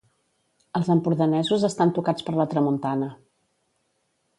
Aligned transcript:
Els 0.79 0.89
empordanesos 0.93 1.67
estan 1.71 1.95
tocats 2.01 2.29
per 2.31 2.37
la 2.41 2.49
tramuntana. 2.55 3.15